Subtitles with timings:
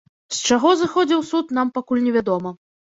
[0.37, 2.59] З чаго зыходзіў суд, нам пакуль невядома.